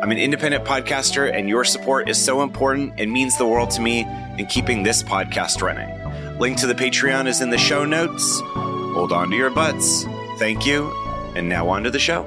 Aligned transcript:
I'm 0.00 0.12
an 0.12 0.18
independent 0.18 0.64
podcaster, 0.64 1.34
and 1.34 1.48
your 1.48 1.64
support 1.64 2.08
is 2.08 2.24
so 2.24 2.42
important 2.42 2.94
and 2.98 3.10
means 3.10 3.36
the 3.36 3.46
world 3.46 3.70
to 3.72 3.80
me 3.80 4.06
in 4.38 4.46
keeping 4.46 4.84
this 4.84 5.02
podcast 5.02 5.60
running. 5.60 6.38
Link 6.38 6.56
to 6.58 6.68
the 6.68 6.74
Patreon 6.74 7.26
is 7.26 7.40
in 7.40 7.50
the 7.50 7.58
show 7.58 7.84
notes. 7.84 8.40
Hold 8.44 9.10
on 9.10 9.28
to 9.30 9.36
your 9.36 9.50
butts. 9.50 10.04
Thank 10.38 10.64
you. 10.64 10.92
And 11.34 11.48
now 11.48 11.68
on 11.68 11.82
to 11.82 11.90
the 11.90 11.98
show. 11.98 12.22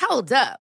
Hold 0.00 0.32
up. 0.32 0.60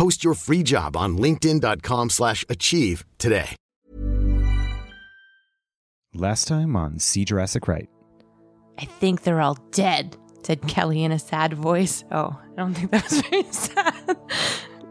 Post 0.00 0.24
your 0.24 0.32
free 0.32 0.62
job 0.62 0.96
on 0.96 1.18
linkedin.com/achieve 1.18 2.10
slash 2.10 2.42
achieve 2.48 3.04
today. 3.18 3.54
Last 6.14 6.48
time 6.48 6.74
on 6.74 6.98
See 6.98 7.26
Jurassic 7.26 7.68
Right. 7.68 7.90
I 8.78 8.86
think 8.86 9.22
they're 9.22 9.42
all 9.42 9.58
dead, 9.72 10.16
said 10.42 10.66
Kelly 10.66 11.04
in 11.04 11.12
a 11.12 11.18
sad 11.18 11.52
voice. 11.52 12.02
Oh, 12.10 12.40
I 12.40 12.56
don't 12.56 12.72
think 12.72 12.92
that 12.92 13.04
was 13.04 13.20
very 13.20 13.42
sad. 13.52 14.16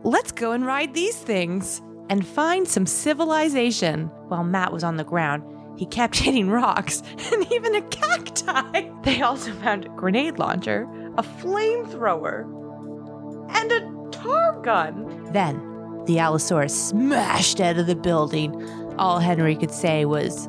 Let's 0.04 0.32
go 0.32 0.52
and 0.52 0.64
ride 0.64 0.94
these 0.94 1.18
things 1.18 1.82
and 2.08 2.24
find 2.26 2.68
some 2.68 2.86
civilization. 2.86 4.12
While 4.28 4.44
Matt 4.44 4.72
was 4.72 4.84
on 4.84 4.98
the 4.98 5.04
ground, 5.04 5.42
he 5.76 5.88
kept 5.88 6.20
hitting 6.26 6.52
rocks 6.52 7.02
and 7.32 7.52
even 7.52 7.74
a 7.74 7.82
cacti. 7.82 8.88
They 9.04 9.24
also 9.24 9.54
found 9.54 9.86
a 9.86 9.90
grenade 9.90 10.38
launcher, 10.38 10.84
a 11.18 11.24
flamethrower, 11.24 12.44
and 13.56 13.72
a 13.72 13.89
tar 14.30 14.62
gun. 14.62 15.32
Then 15.32 16.04
the 16.06 16.20
Allosaurus 16.20 16.90
smashed 16.90 17.60
out 17.62 17.78
of 17.78 17.88
the 17.88 17.96
building. 17.96 18.64
All 18.98 19.20
Henry 19.20 19.56
could 19.56 19.72
say 19.72 20.06
was, 20.06 20.48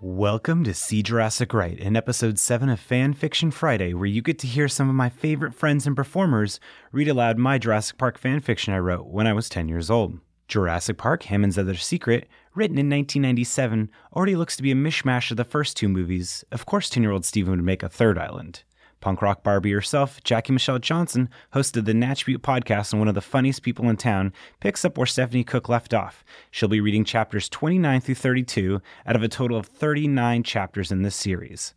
Welcome 0.00 0.62
to 0.62 0.74
See 0.74 1.02
Jurassic 1.02 1.52
Right, 1.52 1.76
in 1.76 1.96
episode 1.96 2.38
7 2.38 2.68
of 2.68 2.78
Fan 2.78 3.14
Fiction 3.14 3.50
Friday, 3.50 3.94
where 3.94 4.06
you 4.06 4.22
get 4.22 4.38
to 4.38 4.46
hear 4.46 4.68
some 4.68 4.88
of 4.88 4.94
my 4.94 5.08
favorite 5.08 5.56
friends 5.56 5.88
and 5.88 5.96
performers 5.96 6.60
read 6.92 7.08
aloud 7.08 7.36
my 7.36 7.58
Jurassic 7.58 7.98
Park 7.98 8.16
fan 8.16 8.38
fiction 8.38 8.72
I 8.72 8.78
wrote 8.78 9.08
when 9.08 9.26
I 9.26 9.32
was 9.32 9.48
10 9.48 9.68
years 9.68 9.90
old. 9.90 10.20
Jurassic 10.46 10.98
Park 10.98 11.24
Hammond's 11.24 11.58
Other 11.58 11.74
Secret, 11.74 12.28
written 12.54 12.78
in 12.78 12.88
1997, 12.88 13.90
already 14.14 14.36
looks 14.36 14.56
to 14.56 14.62
be 14.62 14.70
a 14.70 14.76
mishmash 14.76 15.32
of 15.32 15.36
the 15.36 15.42
first 15.42 15.76
two 15.76 15.88
movies. 15.88 16.44
Of 16.52 16.64
course, 16.64 16.88
10 16.88 17.02
year 17.02 17.10
old 17.10 17.24
Steven 17.24 17.50
would 17.50 17.64
make 17.64 17.82
a 17.82 17.88
third 17.88 18.18
island. 18.18 18.62
Punk 19.00 19.22
rock 19.22 19.42
Barbie 19.42 19.72
herself, 19.72 20.22
Jackie 20.24 20.52
Michelle 20.52 20.78
Johnson, 20.78 21.28
hosted 21.54 21.84
the 21.84 21.94
Natch 21.94 22.26
Beaut 22.26 22.42
podcast 22.42 22.92
and 22.92 23.00
one 23.00 23.08
of 23.08 23.14
the 23.14 23.20
funniest 23.20 23.62
people 23.62 23.88
in 23.88 23.96
town, 23.96 24.32
picks 24.60 24.84
up 24.84 24.98
where 24.98 25.06
Stephanie 25.06 25.44
Cook 25.44 25.68
left 25.68 25.94
off. 25.94 26.24
She'll 26.50 26.68
be 26.68 26.80
reading 26.80 27.04
chapters 27.04 27.48
29 27.48 28.00
through 28.00 28.14
32 28.16 28.80
out 29.06 29.16
of 29.16 29.22
a 29.22 29.28
total 29.28 29.56
of 29.56 29.66
39 29.66 30.42
chapters 30.42 30.90
in 30.90 31.02
this 31.02 31.16
series. 31.16 31.74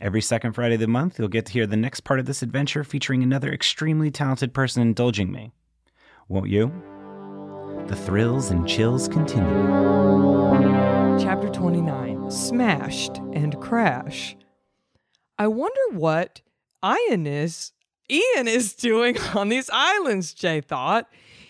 Every 0.00 0.20
second 0.20 0.52
Friday 0.52 0.74
of 0.74 0.80
the 0.80 0.86
month, 0.86 1.18
you'll 1.18 1.28
get 1.28 1.46
to 1.46 1.52
hear 1.52 1.66
the 1.66 1.76
next 1.76 2.00
part 2.00 2.20
of 2.20 2.26
this 2.26 2.42
adventure 2.42 2.84
featuring 2.84 3.22
another 3.22 3.52
extremely 3.52 4.10
talented 4.10 4.54
person 4.54 4.82
indulging 4.82 5.32
me. 5.32 5.52
Won't 6.28 6.50
you? 6.50 6.70
The 7.86 7.96
thrills 7.96 8.50
and 8.50 8.68
chills 8.68 9.08
continue. 9.08 9.48
Chapter 11.18 11.48
29 11.48 12.30
Smashed 12.30 13.16
and 13.32 13.58
Crash. 13.60 14.36
I 15.38 15.46
wonder 15.48 15.80
what 15.92 16.42
Ian 16.84 17.26
is 17.26 17.72
Ian 18.10 18.48
is 18.48 18.74
doing 18.74 19.18
on 19.34 19.48
these 19.48 19.70
islands, 19.72 20.32
Jay 20.32 20.60
thought. 20.60 21.08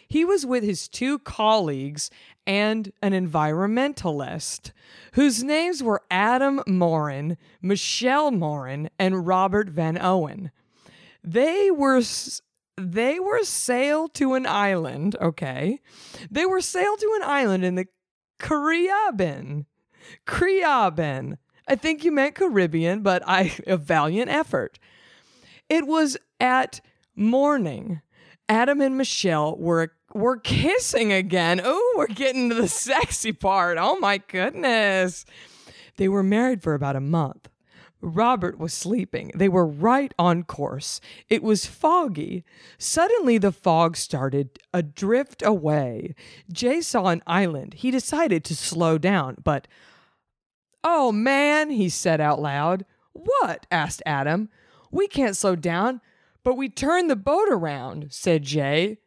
He 0.09 0.25
was 0.25 0.47
with 0.47 0.65
his 0.65 0.89
two 0.89 1.19
colleagues 1.19 2.11
and 2.47 2.93
an 3.03 3.13
environmentalist 3.13 4.73
whose 5.13 5.45
names 5.45 5.83
were 5.83 6.03
Adam 6.11 6.63
Morin, 6.67 7.37
Michelle 7.61 8.31
Morin, 8.31 8.89
and 8.99 9.27
Robert 9.27 9.69
Van 9.69 10.01
Owen. 10.01 10.51
They 11.23 11.71
were 11.71 12.03
they 12.79 13.21
were 13.21 13.45
sailed 13.45 14.15
to 14.15 14.35
an 14.35 14.47
island, 14.47 15.17
okay? 15.21 15.81
They 16.31 16.47
were 16.47 16.63
sailed 16.63 17.01
to 17.01 17.19
an 17.21 17.29
island 17.29 17.65
in 17.65 17.75
the 17.75 17.87
Caribbean. 18.39 19.67
Caribbean. 20.25 21.39
I 21.67 21.75
think 21.75 22.03
you 22.03 22.13
meant 22.13 22.37
Caribbean, 22.37 23.03
but 23.03 23.23
I 23.27 23.53
a 23.67 23.77
valiant 23.77 24.31
effort. 24.31 24.79
It 25.69 25.87
was 25.87 26.17
at 26.41 26.81
morning. 27.15 28.01
Adam 28.49 28.81
and 28.81 28.97
Michelle 28.97 29.57
were 29.57 29.93
were 30.15 30.39
kissing 30.39 31.13
again. 31.13 31.61
Oh, 31.63 31.95
we're 31.97 32.07
getting 32.07 32.49
to 32.49 32.55
the 32.55 32.69
sexy 32.69 33.33
part. 33.33 33.77
Oh 33.79 33.99
my 33.99 34.19
goodness. 34.19 35.27
They 35.97 36.09
were 36.09 36.23
married 36.23 36.63
for 36.63 36.75
about 36.75 36.97
a 36.97 37.01
month. 37.01 37.49
Robert 38.01 38.59
was 38.59 38.73
sleeping. 38.73 39.33
They 39.35 39.49
were 39.49 39.67
right 39.67 40.15
on 40.19 40.45
course. 40.45 41.01
It 41.29 41.43
was 41.43 41.67
foggy. 41.67 42.45
Suddenly, 42.79 43.39
the 43.39 43.51
fog 43.51 43.97
started 43.97 44.59
a 44.73 44.83
drift 44.85 45.43
away. 45.43 46.15
Jay 46.51 46.81
saw 46.81 47.07
an 47.07 47.23
island. 47.27 47.75
He 47.75 47.91
decided 47.91 48.45
to 48.45 48.55
slow 48.57 48.99
down, 48.99 49.39
but 49.43 49.67
Oh 50.85 51.11
man, 51.11 51.71
he 51.71 51.89
said 51.89 52.21
out 52.21 52.41
loud. 52.41 52.85
What? 53.13 53.67
asked 53.71 54.01
Adam. 54.07 54.49
We 54.91 55.09
can't 55.09 55.37
slow 55.37 55.57
down, 55.57 56.01
but 56.45 56.57
we 56.57 56.69
turn 56.69 57.09
the 57.09 57.17
boat 57.17 57.49
around, 57.51 58.09
said 58.11 58.43
Jay. 58.43 58.99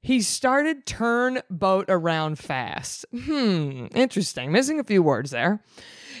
He 0.00 0.20
started 0.22 0.86
turn 0.86 1.40
boat 1.50 1.86
around 1.88 2.38
fast. 2.38 3.04
Hmm, 3.12 3.86
interesting. 3.94 4.52
Missing 4.52 4.78
a 4.80 4.84
few 4.84 5.02
words 5.02 5.30
there. 5.30 5.62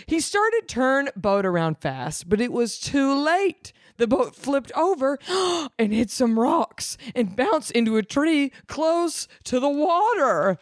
He 0.06 0.20
started 0.20 0.68
turn 0.68 1.10
boat 1.16 1.46
around 1.46 1.78
fast, 1.78 2.28
but 2.28 2.40
it 2.40 2.52
was 2.52 2.78
too 2.78 3.14
late. 3.14 3.72
The 3.98 4.06
boat 4.06 4.34
flipped 4.34 4.72
over 4.72 5.18
and 5.78 5.92
hit 5.92 6.10
some 6.10 6.38
rocks 6.38 6.96
and 7.14 7.36
bounced 7.36 7.72
into 7.72 7.96
a 7.96 8.02
tree 8.02 8.52
close 8.66 9.28
to 9.44 9.60
the 9.60 9.68
water. 9.68 10.58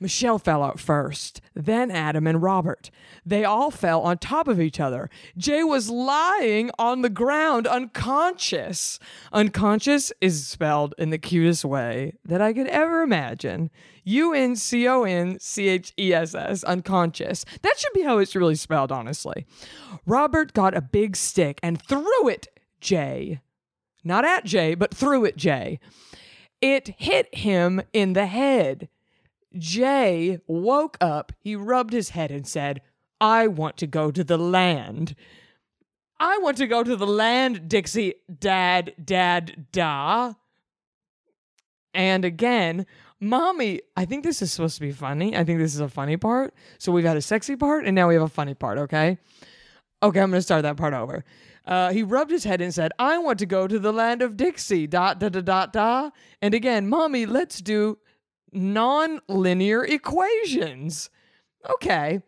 Michelle 0.00 0.38
fell 0.38 0.62
out 0.62 0.80
first, 0.80 1.42
then 1.54 1.90
Adam 1.90 2.26
and 2.26 2.42
Robert. 2.42 2.90
They 3.24 3.44
all 3.44 3.70
fell 3.70 4.00
on 4.00 4.16
top 4.16 4.48
of 4.48 4.58
each 4.58 4.80
other. 4.80 5.10
Jay 5.36 5.62
was 5.62 5.90
lying 5.90 6.70
on 6.78 7.02
the 7.02 7.10
ground, 7.10 7.66
unconscious. 7.66 8.98
Unconscious 9.30 10.10
is 10.22 10.46
spelled 10.46 10.94
in 10.96 11.10
the 11.10 11.18
cutest 11.18 11.66
way 11.66 12.14
that 12.24 12.40
I 12.40 12.54
could 12.54 12.68
ever 12.68 13.02
imagine. 13.02 13.70
U 14.04 14.32
N 14.32 14.56
C 14.56 14.88
O 14.88 15.04
N 15.04 15.38
C 15.38 15.68
H 15.68 15.92
E 15.98 16.14
S 16.14 16.34
S, 16.34 16.64
unconscious. 16.64 17.44
That 17.60 17.78
should 17.78 17.92
be 17.92 18.02
how 18.02 18.16
it's 18.18 18.34
really 18.34 18.54
spelled, 18.54 18.90
honestly. 18.90 19.46
Robert 20.06 20.54
got 20.54 20.74
a 20.74 20.80
big 20.80 21.14
stick 21.14 21.60
and 21.62 21.80
threw 21.82 22.26
it, 22.28 22.48
Jay. 22.80 23.40
Not 24.02 24.24
at 24.24 24.46
Jay, 24.46 24.74
but 24.74 24.94
threw 24.94 25.26
it, 25.26 25.36
Jay. 25.36 25.78
It 26.62 26.94
hit 26.96 27.34
him 27.34 27.82
in 27.92 28.14
the 28.14 28.26
head. 28.26 28.88
Jay 29.56 30.38
woke 30.46 30.96
up, 31.00 31.32
he 31.38 31.56
rubbed 31.56 31.92
his 31.92 32.10
head 32.10 32.30
and 32.30 32.46
said, 32.46 32.80
I 33.20 33.46
want 33.46 33.76
to 33.78 33.86
go 33.86 34.10
to 34.10 34.24
the 34.24 34.38
land. 34.38 35.14
I 36.18 36.38
want 36.38 36.56
to 36.58 36.66
go 36.66 36.82
to 36.82 36.96
the 36.96 37.06
land, 37.06 37.68
Dixie, 37.68 38.14
dad, 38.38 38.94
dad, 39.02 39.66
da. 39.72 40.34
And 41.92 42.24
again, 42.24 42.86
mommy, 43.20 43.80
I 43.96 44.04
think 44.04 44.24
this 44.24 44.42
is 44.42 44.52
supposed 44.52 44.76
to 44.76 44.80
be 44.80 44.92
funny. 44.92 45.36
I 45.36 45.44
think 45.44 45.58
this 45.58 45.74
is 45.74 45.80
a 45.80 45.88
funny 45.88 46.16
part. 46.16 46.54
So 46.78 46.92
we've 46.92 47.04
had 47.04 47.16
a 47.16 47.22
sexy 47.22 47.56
part 47.56 47.86
and 47.86 47.94
now 47.94 48.08
we 48.08 48.14
have 48.14 48.22
a 48.22 48.28
funny 48.28 48.54
part, 48.54 48.78
okay? 48.78 49.18
Okay, 50.02 50.20
I'm 50.20 50.30
going 50.30 50.38
to 50.38 50.42
start 50.42 50.62
that 50.62 50.76
part 50.76 50.94
over. 50.94 51.24
Uh, 51.66 51.92
he 51.92 52.02
rubbed 52.02 52.30
his 52.30 52.44
head 52.44 52.60
and 52.60 52.72
said, 52.72 52.92
I 52.98 53.18
want 53.18 53.38
to 53.40 53.46
go 53.46 53.66
to 53.66 53.78
the 53.78 53.92
land 53.92 54.22
of 54.22 54.36
Dixie, 54.36 54.86
dot, 54.86 55.20
da, 55.20 55.28
da, 55.28 55.40
dot, 55.40 55.72
da. 55.72 56.10
And 56.40 56.54
again, 56.54 56.88
mommy, 56.88 57.26
let's 57.26 57.60
do 57.60 57.98
non-linear 58.52 59.84
equations. 59.84 61.10
Okay. 61.68 62.22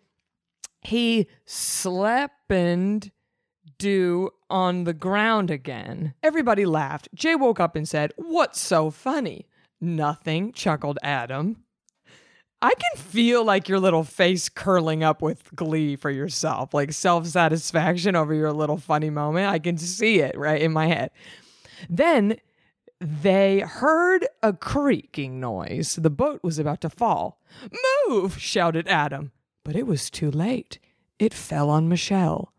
He 0.81 1.29
slept 1.45 2.51
and 2.51 3.11
do 3.79 4.31
on 4.51 4.85
the 4.85 4.93
ground 4.93 5.51
again. 5.51 6.15
Everybody 6.23 6.67
laughed. 6.67 7.09
Jay 7.15 7.35
woke 7.35 7.61
up 7.61 7.77
and 7.77 7.89
said, 7.89 8.13
What's 8.17 8.61
so 8.61 8.91
funny? 8.91 9.47
Nothing, 9.81 10.53
chuckled 10.53 10.99
Adam. 11.03 11.65
I 12.63 12.75
can 12.75 13.03
feel 13.03 13.45
like 13.45 13.69
your 13.69 13.81
little 13.81 14.05
face 14.05 14.49
curling 14.49 15.03
up 15.03 15.21
with 15.21 15.53
glee 15.57 15.97
for 15.97 16.11
yourself, 16.11 16.73
like 16.73 16.93
self 16.93 17.27
satisfaction 17.27 18.15
over 18.15 18.33
your 18.33 18.53
little 18.53 18.77
funny 18.77 19.11
moment. 19.11 19.49
I 19.49 19.59
can 19.59 19.77
see 19.79 20.21
it 20.21 20.39
right 20.39 20.63
in 20.63 20.73
my 20.73 20.87
head. 20.87 21.11
Then 21.91 22.37
they 23.03 23.61
heard 23.61 24.27
a 24.43 24.53
creaking 24.53 25.41
noise. 25.41 25.97
The 25.97 26.11
boat 26.11 26.41
was 26.43 26.59
about 26.59 26.81
to 26.83 26.91
fall. 26.91 27.41
Move! 28.07 28.41
shouted 28.41 28.87
Adam. 28.87 29.33
But 29.65 29.75
it 29.75 29.87
was 29.87 30.09
too 30.09 30.31
late. 30.31 30.79
It 31.19 31.35
fell 31.35 31.69
on 31.69 31.89
Michelle. 31.89 32.53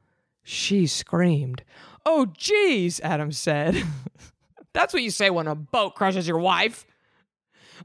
She 0.44 0.86
screamed. 0.86 1.64
Oh, 2.06 2.28
geez, 2.38 3.00
Adam 3.00 3.32
said. 3.32 3.84
That's 4.74 4.94
what 4.94 5.04
you 5.04 5.12
say 5.12 5.30
when 5.30 5.48
a 5.48 5.56
boat 5.56 5.96
crushes 5.96 6.28
your 6.28 6.40
wife. 6.40 6.86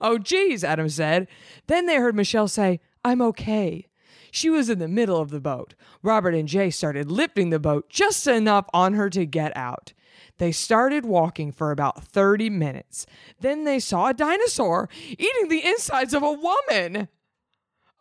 Oh, 0.00 0.19
geez, 0.19 0.64
Adam 0.64 0.88
said. 0.88 1.28
Then 1.69 1.87
they 1.87 1.96
heard 1.96 2.16
Michelle 2.16 2.49
say, 2.49 2.81
I'm 3.04 3.22
okay. 3.22 3.87
She 4.32 4.50
was 4.50 4.69
in 4.69 4.81
the 4.81 4.88
middle 4.88 5.20
of 5.20 5.31
the 5.31 5.40
boat. 5.40 5.75
Robert 6.02 6.34
and 6.34 6.49
Jay 6.49 6.70
started 6.70 7.11
lifting 7.11 7.50
the 7.50 7.61
boat 7.61 7.88
just 7.88 8.26
enough 8.26 8.66
on 8.75 8.94
her 8.94 9.08
to 9.11 9.25
get 9.25 9.56
out. 9.56 9.93
They 10.38 10.52
started 10.52 11.04
walking 11.04 11.52
for 11.52 11.70
about 11.70 12.02
30 12.02 12.50
minutes. 12.50 13.06
Then 13.40 13.64
they 13.64 13.78
saw 13.78 14.08
a 14.08 14.14
dinosaur 14.14 14.88
eating 15.10 15.48
the 15.48 15.66
insides 15.66 16.14
of 16.14 16.22
a 16.22 16.32
woman. 16.32 17.08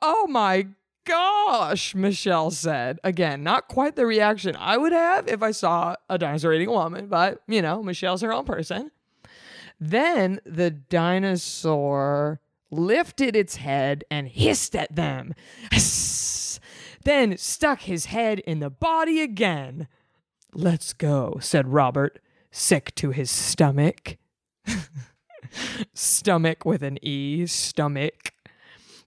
Oh 0.02 0.28
my 0.28 0.68
gosh, 1.06 1.96
Michelle 1.96 2.52
said. 2.52 3.00
Again, 3.04 3.42
not 3.42 3.68
quite 3.68 3.96
the 3.96 4.06
reaction 4.06 4.56
I 4.58 4.78
would 4.78 4.92
have 4.92 5.28
if 5.28 5.42
I 5.42 5.52
saw 5.52 5.96
a 6.10 6.18
dinosaur 6.18 6.54
eating 6.54 6.68
a 6.68 6.74
woman, 6.74 7.08
but 7.08 7.42
you 7.48 7.62
know, 7.62 7.82
Michelle's 7.82 8.22
her 8.22 8.34
own 8.34 8.46
person. 8.46 8.92
Then 9.80 10.40
the 10.46 10.72
dinosaur 10.72 12.42
lifted 12.70 13.36
its 13.36 13.58
head 13.58 14.04
and 14.12 14.28
hissed 14.28 14.76
at 14.76 14.96
them. 14.96 15.34
then 17.04 17.38
stuck 17.38 17.82
his 17.82 18.08
head 18.08 18.40
in 18.40 18.60
the 18.60 18.70
body 18.70 19.22
again. 19.22 19.88
Let's 20.54 20.94
go, 20.94 21.38
said 21.42 21.68
Robert, 21.68 22.20
sick 22.52 22.96
to 22.96 23.12
his 23.12 23.30
stomach. 23.30 24.18
stomach 25.94 26.66
with 26.66 26.84
an 26.84 26.98
E, 27.02 27.46
stomach. 27.46 28.34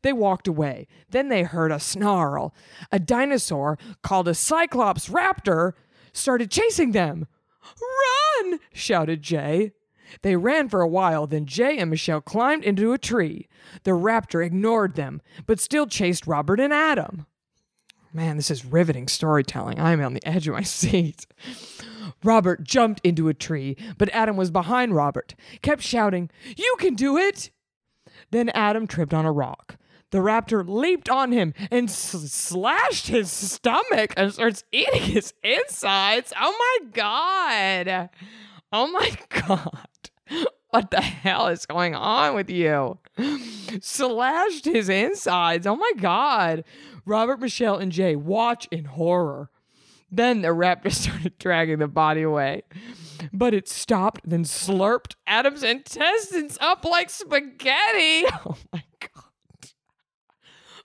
They 0.02 0.12
walked 0.12 0.48
away. 0.48 0.86
Then 1.10 1.28
they 1.28 1.42
heard 1.42 1.72
a 1.72 1.80
snarl. 1.80 2.54
A 2.90 2.98
dinosaur 2.98 3.78
called 4.02 4.28
a 4.28 4.34
Cyclops 4.34 5.08
raptor 5.08 5.72
started 6.12 6.50
chasing 6.50 6.92
them. 6.92 7.26
Run! 8.40 8.60
shouted 8.72 9.22
Jay. 9.22 9.72
They 10.22 10.36
ran 10.36 10.68
for 10.68 10.80
a 10.80 10.88
while, 10.88 11.26
then 11.26 11.46
Jay 11.46 11.78
and 11.78 11.90
Michelle 11.90 12.20
climbed 12.20 12.64
into 12.64 12.92
a 12.92 12.98
tree. 12.98 13.48
The 13.84 13.92
raptor 13.92 14.44
ignored 14.44 14.96
them, 14.96 15.22
but 15.46 15.60
still 15.60 15.86
chased 15.86 16.26
Robert 16.26 16.58
and 16.58 16.72
Adam. 16.72 17.26
Man, 18.12 18.36
this 18.36 18.50
is 18.50 18.64
riveting 18.64 19.08
storytelling. 19.08 19.78
I 19.78 19.92
am 19.92 20.00
on 20.02 20.14
the 20.14 20.26
edge 20.26 20.48
of 20.48 20.54
my 20.54 20.62
seat. 20.64 21.26
Robert 22.24 22.64
jumped 22.64 23.00
into 23.04 23.28
a 23.28 23.34
tree, 23.34 23.76
but 23.98 24.08
Adam 24.10 24.36
was 24.36 24.50
behind 24.50 24.94
Robert, 24.94 25.34
kept 25.62 25.82
shouting, 25.82 26.28
You 26.56 26.74
can 26.78 26.94
do 26.94 27.16
it! 27.16 27.50
Then 28.30 28.48
Adam 28.50 28.86
tripped 28.86 29.14
on 29.14 29.24
a 29.24 29.32
rock. 29.32 29.76
The 30.10 30.18
raptor 30.18 30.68
leaped 30.68 31.08
on 31.08 31.30
him 31.30 31.54
and 31.70 31.88
s- 31.88 32.32
slashed 32.32 33.06
his 33.06 33.30
stomach 33.30 34.12
and 34.16 34.32
starts 34.32 34.64
eating 34.72 35.02
his 35.02 35.32
insides. 35.44 36.32
Oh 36.38 36.54
my 36.58 36.90
God. 36.90 38.10
Oh 38.72 38.90
my 38.90 39.16
God. 39.46 40.50
What 40.70 40.90
the 40.90 41.00
hell 41.00 41.48
is 41.48 41.66
going 41.66 41.94
on 41.94 42.34
with 42.34 42.48
you? 42.48 42.98
Slashed 43.80 44.64
his 44.64 44.88
insides. 44.88 45.66
Oh 45.66 45.76
my 45.76 45.92
God. 45.98 46.64
Robert, 47.04 47.40
Michelle, 47.40 47.76
and 47.76 47.90
Jay 47.90 48.14
watch 48.14 48.68
in 48.70 48.84
horror. 48.84 49.50
Then 50.10 50.42
the 50.42 50.48
raptor 50.48 50.92
started 50.92 51.38
dragging 51.38 51.78
the 51.78 51.88
body 51.88 52.22
away. 52.22 52.62
But 53.32 53.54
it 53.54 53.68
stopped, 53.68 54.22
then 54.24 54.44
slurped 54.44 55.14
Adam's 55.26 55.62
intestines 55.62 56.56
up 56.60 56.84
like 56.84 57.10
spaghetti. 57.10 58.26
Oh 58.46 58.56
my 58.72 58.82
God. 59.00 59.24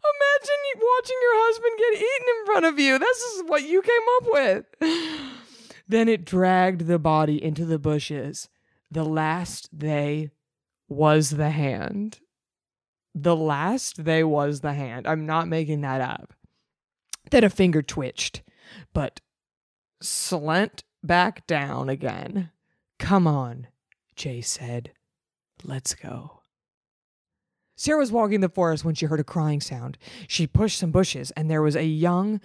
Imagine 0.06 0.82
watching 0.82 1.18
your 1.22 1.36
husband 1.46 1.74
get 1.80 1.96
eaten 1.96 2.28
in 2.28 2.46
front 2.46 2.66
of 2.66 2.80
you. 2.80 3.00
This 3.00 3.18
is 3.18 3.44
what 3.48 3.64
you 3.64 3.82
came 3.82 4.02
up 4.18 4.28
with. 4.32 4.66
Then 5.88 6.08
it 6.08 6.26
dragged 6.26 6.88
the 6.88 7.00
body 7.00 7.44
into 7.44 7.66
the 7.66 7.80
bushes. 7.80 8.50
The 8.92 9.04
last 9.06 9.70
they 9.72 10.32
was 10.88 11.32
the 11.32 11.50
hand. 11.50 12.20
The 13.14 13.36
last 13.36 14.04
they 14.06 14.24
was 14.24 14.62
the 14.62 14.74
hand. 14.74 15.08
I'm 15.08 15.26
not 15.26 15.48
making 15.48 15.82
that 15.82 16.02
up. 16.02 16.34
Then 17.32 17.44
a 17.44 17.50
finger 17.50 17.82
twitched, 17.82 18.44
but 18.94 19.22
slent 20.02 20.84
back 21.04 21.48
down 21.48 21.90
again. 21.90 22.52
Come 23.00 23.28
on, 23.28 23.68
Jay 24.16 24.42
said. 24.42 24.92
Let's 25.64 25.96
go. 25.96 26.42
Sarah 27.78 28.00
was 28.00 28.12
walking 28.12 28.40
the 28.40 28.50
forest 28.50 28.86
when 28.86 28.96
she 28.96 29.06
heard 29.06 29.20
a 29.20 29.24
crying 29.24 29.60
sound. 29.60 29.98
She 30.28 30.48
pushed 30.48 30.80
some 30.80 30.92
bushes, 30.92 31.32
and 31.32 31.50
there 31.50 31.62
was 31.62 31.76
a 31.76 31.86
young 31.86 32.40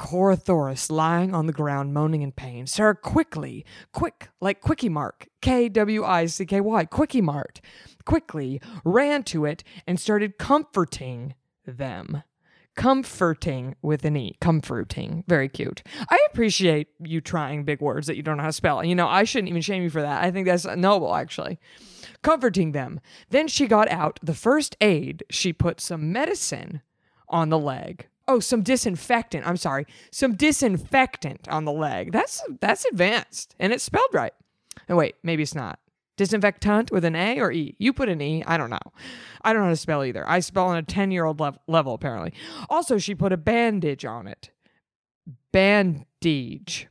Herdicorathorus 0.00 0.90
lying 0.90 1.34
on 1.34 1.46
the 1.46 1.52
ground, 1.52 1.92
moaning 1.92 2.22
in 2.22 2.32
pain. 2.32 2.66
Sarah 2.66 2.96
quickly, 2.96 3.64
quick, 3.92 4.28
like 4.40 4.60
Quickie 4.60 4.88
Mark, 4.88 5.28
K 5.40 5.68
W 5.68 6.04
I 6.04 6.26
C 6.26 6.46
K 6.46 6.60
Y, 6.60 6.84
Quickie 6.86 7.20
Mart, 7.20 7.60
quickly 8.04 8.60
ran 8.84 9.22
to 9.24 9.44
it 9.44 9.62
and 9.86 10.00
started 10.00 10.38
comforting 10.38 11.34
them. 11.66 12.22
Comforting 12.76 13.74
with 13.82 14.04
an 14.04 14.16
E. 14.16 14.36
Comforting. 14.40 15.24
Very 15.26 15.48
cute. 15.48 15.82
I 16.08 16.18
appreciate 16.30 16.88
you 17.00 17.20
trying 17.20 17.64
big 17.64 17.80
words 17.80 18.06
that 18.06 18.16
you 18.16 18.22
don't 18.22 18.36
know 18.36 18.44
how 18.44 18.48
to 18.48 18.54
spell. 18.54 18.82
You 18.84 18.94
know, 18.94 19.08
I 19.08 19.24
shouldn't 19.24 19.48
even 19.48 19.60
shame 19.60 19.82
you 19.82 19.90
for 19.90 20.00
that. 20.00 20.22
I 20.22 20.30
think 20.30 20.46
that's 20.46 20.64
noble, 20.64 21.14
actually 21.14 21.58
comforting 22.22 22.72
them. 22.72 23.00
Then 23.30 23.48
she 23.48 23.66
got 23.66 23.90
out 23.90 24.20
the 24.22 24.34
first 24.34 24.76
aid. 24.80 25.24
She 25.30 25.52
put 25.52 25.80
some 25.80 26.12
medicine 26.12 26.82
on 27.28 27.48
the 27.48 27.58
leg. 27.58 28.06
Oh, 28.30 28.38
some 28.38 28.62
disinfectant. 28.62 29.44
I'm 29.44 29.56
sorry. 29.56 29.86
Some 30.12 30.36
disinfectant 30.36 31.48
on 31.48 31.64
the 31.64 31.72
leg. 31.72 32.12
That's 32.12 32.40
that's 32.60 32.84
advanced. 32.84 33.56
And 33.58 33.72
it's 33.72 33.82
spelled 33.82 34.14
right. 34.14 34.32
Oh 34.88 34.94
wait, 34.94 35.16
maybe 35.24 35.42
it's 35.42 35.54
not. 35.54 35.80
Disinfectant 36.16 36.92
with 36.92 37.04
an 37.04 37.16
A 37.16 37.40
or 37.40 37.50
E? 37.50 37.74
You 37.78 37.92
put 37.92 38.08
an 38.08 38.22
E. 38.22 38.44
I 38.46 38.56
don't 38.56 38.70
know. 38.70 38.78
I 39.42 39.52
don't 39.52 39.62
know 39.62 39.66
how 39.66 39.72
to 39.72 39.76
spell 39.76 40.04
either. 40.04 40.28
I 40.28 40.38
spell 40.38 40.68
on 40.68 40.76
a 40.76 40.82
10 40.82 41.10
year 41.10 41.24
old 41.24 41.40
lev- 41.40 41.58
level, 41.66 41.92
apparently. 41.92 42.32
Also, 42.68 42.98
she 42.98 43.16
put 43.16 43.32
a 43.32 43.36
bandage 43.36 44.04
on 44.04 44.28
it. 44.28 44.50
Bandage. 45.50 46.86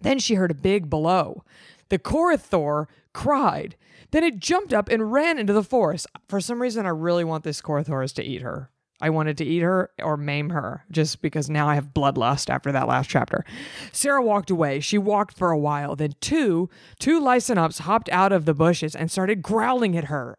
Then 0.00 0.18
she 0.18 0.34
heard 0.34 0.50
a 0.50 0.54
big 0.54 0.90
blow. 0.90 1.44
The 1.88 2.00
Korathor 2.00 2.86
cried. 3.12 3.76
Then 4.10 4.24
it 4.24 4.40
jumped 4.40 4.74
up 4.74 4.88
and 4.88 5.12
ran 5.12 5.38
into 5.38 5.52
the 5.52 5.62
forest. 5.62 6.08
For 6.28 6.40
some 6.40 6.60
reason, 6.60 6.84
I 6.84 6.90
really 6.90 7.24
want 7.24 7.44
this 7.44 7.62
Korathoris 7.62 8.12
to 8.14 8.24
eat 8.24 8.42
her. 8.42 8.70
I 9.00 9.10
wanted 9.10 9.38
to 9.38 9.44
eat 9.44 9.60
her 9.60 9.90
or 10.02 10.16
maim 10.16 10.50
her 10.50 10.84
just 10.90 11.22
because 11.22 11.48
now 11.48 11.68
I 11.68 11.76
have 11.76 11.94
bloodlust 11.94 12.50
after 12.50 12.72
that 12.72 12.88
last 12.88 13.08
chapter. 13.08 13.44
Sarah 13.92 14.22
walked 14.22 14.50
away. 14.50 14.80
She 14.80 14.98
walked 14.98 15.36
for 15.36 15.50
a 15.50 15.58
while. 15.58 15.94
Then 15.94 16.14
two, 16.20 16.68
two 16.98 17.20
Lycanthropes 17.20 17.80
hopped 17.80 18.08
out 18.10 18.32
of 18.32 18.44
the 18.44 18.54
bushes 18.54 18.96
and 18.96 19.10
started 19.10 19.42
growling 19.42 19.96
at 19.96 20.04
her. 20.04 20.36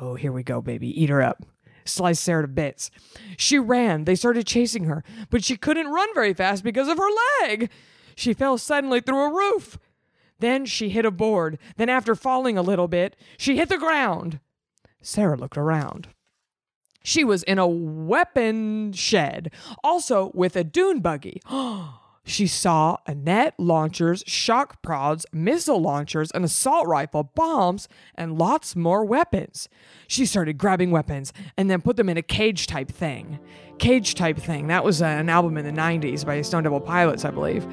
Oh, 0.00 0.14
here 0.14 0.32
we 0.32 0.42
go, 0.42 0.60
baby. 0.60 0.88
Eat 1.02 1.10
her 1.10 1.22
up. 1.22 1.44
Slice 1.84 2.20
Sarah 2.20 2.42
to 2.42 2.48
bits. 2.48 2.90
She 3.36 3.58
ran. 3.58 4.04
They 4.04 4.14
started 4.14 4.46
chasing 4.46 4.84
her, 4.84 5.02
but 5.30 5.44
she 5.44 5.56
couldn't 5.56 5.88
run 5.88 6.08
very 6.14 6.34
fast 6.34 6.62
because 6.64 6.88
of 6.88 6.98
her 6.98 7.08
leg. 7.42 7.70
She 8.14 8.32
fell 8.32 8.58
suddenly 8.58 9.00
through 9.00 9.22
a 9.22 9.34
roof. 9.34 9.78
Then 10.38 10.66
she 10.66 10.90
hit 10.90 11.04
a 11.04 11.10
board. 11.10 11.58
Then, 11.76 11.88
after 11.88 12.14
falling 12.14 12.58
a 12.58 12.62
little 12.62 12.88
bit, 12.88 13.16
she 13.38 13.56
hit 13.56 13.68
the 13.68 13.78
ground. 13.78 14.40
Sarah 15.00 15.36
looked 15.36 15.56
around. 15.56 16.08
She 17.06 17.22
was 17.22 17.44
in 17.44 17.60
a 17.60 17.68
weapon 17.68 18.92
shed, 18.92 19.52
also 19.84 20.32
with 20.34 20.56
a 20.56 20.64
dune 20.64 20.98
buggy. 20.98 21.40
she 22.24 22.48
saw 22.48 22.96
a 23.06 23.14
net, 23.14 23.54
launchers, 23.58 24.24
shock 24.26 24.82
prods, 24.82 25.24
missile 25.32 25.80
launchers, 25.80 26.32
an 26.32 26.42
assault 26.42 26.88
rifle, 26.88 27.22
bombs, 27.22 27.86
and 28.16 28.36
lots 28.36 28.74
more 28.74 29.04
weapons. 29.04 29.68
She 30.08 30.26
started 30.26 30.58
grabbing 30.58 30.90
weapons 30.90 31.32
and 31.56 31.70
then 31.70 31.80
put 31.80 31.96
them 31.96 32.08
in 32.08 32.16
a 32.16 32.22
cage 32.22 32.66
type 32.66 32.90
thing. 32.90 33.38
Cage 33.78 34.16
type 34.16 34.38
thing, 34.38 34.66
that 34.66 34.82
was 34.82 35.00
an 35.00 35.28
album 35.28 35.56
in 35.58 35.64
the 35.64 35.80
90s 35.80 36.26
by 36.26 36.42
Stone 36.42 36.64
Temple 36.64 36.80
Pilots, 36.80 37.24
I 37.24 37.30
believe. 37.30 37.64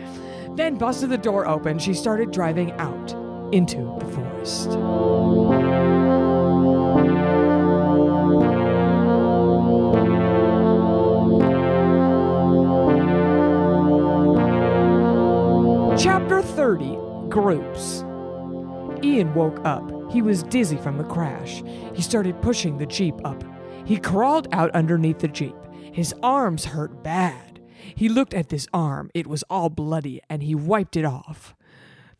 Then 0.56 0.78
busted 0.78 1.10
the 1.10 1.18
door 1.18 1.48
open. 1.48 1.80
She 1.80 1.96
started 1.96 2.30
driving 2.30 2.72
out 2.74 3.14
into 3.52 3.98
the 4.00 4.06
forest. 4.06 6.03
Groups. 17.34 18.04
Ian 19.04 19.34
woke 19.34 19.60
up. 19.66 19.90
He 20.12 20.22
was 20.22 20.44
dizzy 20.44 20.78
from 20.78 21.00
the 21.00 21.04
crash. 21.04 21.64
He 21.96 22.04
started 22.04 22.40
pushing 22.44 22.78
the 22.78 22.86
Jeep 22.86 23.16
up. 23.26 23.44
He 23.86 23.98
crawled 23.98 24.48
out 24.52 24.70
underneath 24.76 25.18
the 25.18 25.28
Jeep. 25.28 25.56
His 25.92 26.14
arms 26.22 26.66
hurt 26.66 27.02
bad. 27.02 27.60
He 27.96 28.08
looked 28.08 28.36
at 28.36 28.50
this 28.50 28.68
arm. 28.72 29.10
It 29.16 29.26
was 29.26 29.44
all 29.50 29.72
bloody, 29.72 30.22
and 30.30 30.44
he 30.44 30.54
wiped 30.54 30.96
it 30.96 31.06
off. 31.06 31.56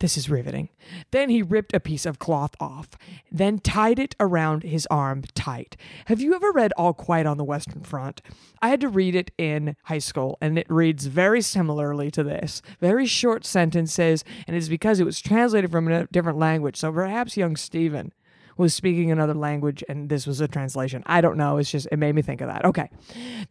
This 0.00 0.16
is 0.16 0.30
riveting. 0.30 0.68
Then 1.10 1.30
he 1.30 1.42
ripped 1.42 1.74
a 1.74 1.80
piece 1.80 2.06
of 2.06 2.18
cloth 2.18 2.54
off, 2.60 2.90
then 3.30 3.58
tied 3.58 3.98
it 3.98 4.14
around 4.18 4.62
his 4.62 4.86
arm 4.90 5.22
tight. 5.34 5.76
Have 6.06 6.20
you 6.20 6.34
ever 6.34 6.50
read 6.50 6.72
All 6.76 6.92
Quiet 6.92 7.26
on 7.26 7.36
the 7.36 7.44
Western 7.44 7.82
Front? 7.82 8.22
I 8.60 8.68
had 8.68 8.80
to 8.80 8.88
read 8.88 9.14
it 9.14 9.30
in 9.38 9.76
high 9.84 9.98
school, 9.98 10.38
and 10.40 10.58
it 10.58 10.66
reads 10.68 11.06
very 11.06 11.40
similarly 11.40 12.10
to 12.12 12.22
this. 12.22 12.62
Very 12.80 13.06
short 13.06 13.44
sentences, 13.44 14.24
and 14.46 14.56
it's 14.56 14.68
because 14.68 15.00
it 15.00 15.04
was 15.04 15.20
translated 15.20 15.70
from 15.70 15.88
a 15.88 16.06
different 16.06 16.38
language. 16.38 16.76
So 16.76 16.92
perhaps 16.92 17.36
young 17.36 17.56
Stephen 17.56 18.12
was 18.56 18.74
speaking 18.74 19.10
another 19.10 19.34
language 19.34 19.82
and 19.88 20.08
this 20.08 20.26
was 20.26 20.40
a 20.40 20.48
translation. 20.48 21.02
I 21.06 21.20
don't 21.20 21.36
know. 21.36 21.56
It's 21.56 21.70
just, 21.70 21.88
it 21.90 21.98
made 21.98 22.14
me 22.14 22.22
think 22.22 22.40
of 22.40 22.48
that. 22.48 22.64
Okay. 22.64 22.88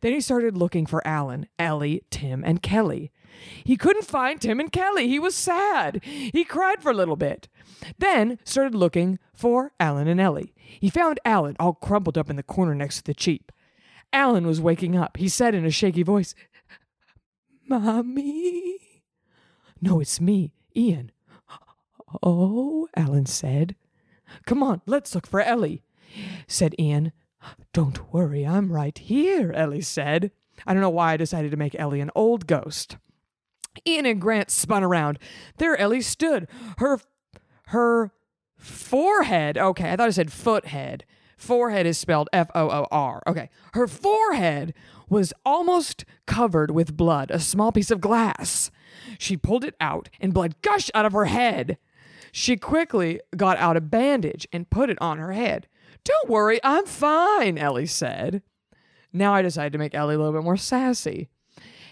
Then 0.02 0.14
he 0.14 0.22
started 0.22 0.58
looking 0.58 0.86
for 0.86 1.06
Alan, 1.06 1.48
Ellie, 1.60 2.04
Tim, 2.10 2.44
and 2.44 2.62
Kelly. 2.62 3.12
He 3.64 3.78
couldn't 3.78 4.06
find 4.06 4.40
Tim 4.40 4.60
and 4.60 4.72
Kelly. 4.72 5.08
He 5.08 5.20
was 5.20 5.36
sad. 5.36 6.04
He 6.04 6.44
cried 6.44 6.82
for 6.82 6.92
a 6.92 6.96
little 6.96 7.16
bit. 7.16 7.48
Then 7.98 8.40
started 8.44 8.76
looking 8.76 9.20
for 9.34 9.72
Alan 9.80 10.08
and 10.08 10.20
Ellie. 10.20 10.54
He 10.58 10.90
found 10.90 11.20
Alan 11.26 11.56
all 11.60 11.74
crumpled 11.74 12.18
up 12.18 12.30
in 12.30 12.36
the 12.36 12.44
corner 12.44 12.76
next 12.76 12.98
to 12.98 13.04
the 13.04 13.14
Jeep. 13.14 13.52
Alan 14.12 14.46
was 14.46 14.62
waking 14.62 14.96
up. 14.96 15.18
He 15.18 15.28
said 15.28 15.56
in 15.56 15.66
a 15.66 15.72
shaky 15.72 16.04
voice, 16.04 16.36
Mommy? 17.68 18.78
No, 19.82 20.00
it's 20.00 20.22
me, 20.22 20.54
Ian. 20.76 21.12
Oh, 22.22 22.88
Alan 22.96 23.26
said. 23.26 23.76
Come 24.46 24.62
on, 24.62 24.82
let's 24.86 25.16
look 25.16 25.28
for 25.28 25.42
Ellie, 25.42 25.84
said 26.48 26.76
Ian. 26.80 27.12
Don't 27.74 28.14
worry, 28.14 28.46
I'm 28.46 28.72
right 28.72 28.98
here, 28.98 29.52
Ellie 29.52 29.82
said. 29.82 30.32
I 30.66 30.74
don't 30.74 30.82
know 30.82 30.90
why 30.90 31.14
I 31.14 31.18
decided 31.18 31.52
to 31.52 31.58
make 31.58 31.76
Ellie 31.78 32.02
an 32.02 32.12
old 32.16 32.48
ghost. 32.48 32.98
Ian 33.88 34.06
and 34.06 34.22
Grant 34.22 34.52
spun 34.52 34.84
around. 34.84 35.20
There 35.58 35.78
Ellie 35.78 36.02
stood. 36.02 36.48
Her 36.78 37.00
her 37.68 38.12
forehead. 38.58 39.58
Okay, 39.58 39.92
I 39.92 39.96
thought 39.96 40.08
I 40.08 40.12
said 40.12 40.30
foothead. 40.30 41.02
Forehead 41.38 41.86
is 41.86 41.98
spelled 41.98 42.30
F 42.32 42.50
O 42.56 42.70
O 42.70 42.88
R. 42.92 43.22
Okay. 43.28 43.50
Her 43.74 43.88
forehead 43.88 44.74
was 45.10 45.34
almost 45.46 46.06
covered 46.26 46.72
with 46.72 46.96
blood, 46.96 47.30
a 47.32 47.40
small 47.40 47.72
piece 47.72 47.92
of 47.92 48.02
glass. 48.02 48.72
She 49.20 49.36
pulled 49.36 49.66
it 49.66 49.76
out, 49.82 50.10
and 50.22 50.34
blood 50.34 50.62
gushed 50.62 50.92
out 50.94 51.06
of 51.06 51.14
her 51.14 51.26
head. 51.26 51.78
She 52.32 52.58
quickly 52.58 53.20
got 53.36 53.58
out 53.58 53.78
a 53.78 53.82
bandage 53.82 54.48
and 54.52 54.70
put 54.70 54.90
it 54.90 54.98
on 55.02 55.18
her 55.20 55.34
head. 55.34 55.68
Don't 56.04 56.30
worry, 56.30 56.60
I'm 56.64 56.86
fine, 56.86 57.58
Ellie 57.58 57.86
said. 57.86 58.42
Now 59.12 59.34
I 59.34 59.42
decided 59.42 59.74
to 59.74 59.80
make 59.80 59.94
Ellie 59.94 60.16
a 60.16 60.18
little 60.18 60.34
bit 60.34 60.44
more 60.44 60.58
sassy. 60.58 61.30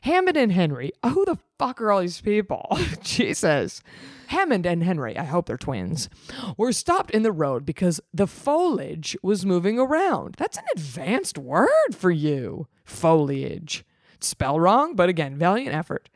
Hammond 0.02 0.36
and 0.36 0.52
Henry. 0.52 0.92
Oh, 1.04 1.10
who 1.10 1.26
the 1.26 1.38
fuck 1.60 1.80
are 1.80 1.92
all 1.92 2.02
these 2.02 2.22
people? 2.22 2.78
Jesus. 3.04 3.82
Hammond 4.28 4.66
and 4.66 4.84
Henry, 4.84 5.18
I 5.18 5.26
hope 5.26 5.46
they're 5.46 5.58
twins, 5.58 6.10
were 6.58 6.72
stopped 6.72 7.12
in 7.12 7.22
the 7.22 7.32
road 7.32 7.66
because 7.66 8.00
the 8.14 8.28
foliage 8.28 9.16
was 9.22 9.46
moving 9.46 9.78
around. 9.78 10.36
That's 10.38 10.58
an 10.58 10.64
advanced 10.76 11.38
word 11.38 11.94
for 11.94 12.10
you. 12.12 12.68
Foliage. 12.84 13.84
Spell 14.20 14.60
wrong, 14.60 14.96
but 14.96 15.10
again, 15.10 15.38
valiant 15.38 15.76
effort. 15.76 16.10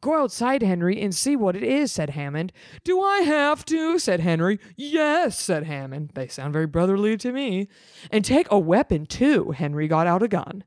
Go 0.00 0.22
outside, 0.22 0.62
Henry, 0.62 1.00
and 1.00 1.14
see 1.14 1.36
what 1.36 1.56
it 1.56 1.62
is, 1.62 1.90
said 1.90 2.10
Hammond. 2.10 2.52
Do 2.84 3.00
I 3.00 3.20
have 3.20 3.64
to? 3.66 3.98
said 3.98 4.20
Henry. 4.20 4.58
Yes, 4.76 5.38
said 5.38 5.64
Hammond. 5.64 6.12
They 6.14 6.28
sound 6.28 6.52
very 6.52 6.66
brotherly 6.66 7.16
to 7.18 7.32
me. 7.32 7.68
And 8.10 8.24
take 8.24 8.46
a 8.50 8.58
weapon, 8.58 9.06
too. 9.06 9.50
Henry 9.52 9.88
got 9.88 10.06
out 10.06 10.22
a 10.22 10.28
gun. 10.28 10.64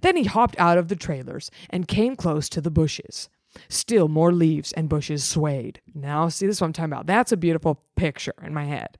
Then 0.00 0.16
he 0.16 0.24
hopped 0.24 0.58
out 0.58 0.78
of 0.78 0.88
the 0.88 0.96
trailers 0.96 1.50
and 1.70 1.88
came 1.88 2.16
close 2.16 2.48
to 2.50 2.60
the 2.60 2.70
bushes. 2.70 3.28
Still 3.68 4.08
more 4.08 4.32
leaves 4.32 4.72
and 4.72 4.88
bushes 4.88 5.24
swayed. 5.24 5.80
Now, 5.94 6.28
see, 6.28 6.46
this 6.46 6.56
is 6.56 6.60
what 6.60 6.68
I'm 6.68 6.72
talking 6.72 6.92
about. 6.92 7.06
That's 7.06 7.32
a 7.32 7.36
beautiful 7.36 7.82
picture 7.96 8.34
in 8.42 8.52
my 8.52 8.64
head. 8.64 8.98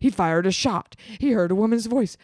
He 0.00 0.10
fired 0.10 0.46
a 0.46 0.52
shot. 0.52 0.96
He 1.18 1.30
heard 1.30 1.50
a 1.50 1.54
woman's 1.54 1.86
voice. 1.86 2.16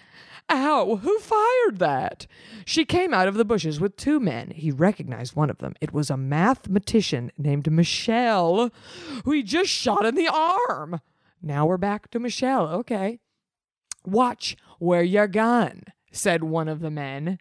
Ow, 0.50 0.96
who 0.96 1.18
fired 1.20 1.78
that? 1.78 2.26
She 2.64 2.84
came 2.84 3.14
out 3.14 3.28
of 3.28 3.34
the 3.34 3.44
bushes 3.44 3.80
with 3.80 3.96
two 3.96 4.18
men. 4.18 4.50
He 4.50 4.72
recognized 4.72 5.36
one 5.36 5.48
of 5.48 5.58
them. 5.58 5.74
It 5.80 5.92
was 5.92 6.10
a 6.10 6.16
mathematician 6.16 7.30
named 7.38 7.70
Michelle, 7.70 8.70
who 9.24 9.30
he 9.30 9.42
just 9.42 9.70
shot 9.70 10.04
in 10.04 10.16
the 10.16 10.28
arm. 10.28 11.00
Now 11.40 11.66
we're 11.66 11.76
back 11.76 12.10
to 12.10 12.18
Michelle. 12.18 12.68
Okay. 12.68 13.20
Watch 14.04 14.56
where 14.78 15.02
you're 15.02 15.28
gone, 15.28 15.84
said 16.10 16.42
one 16.42 16.68
of 16.68 16.80
the 16.80 16.90
men. 16.90 17.38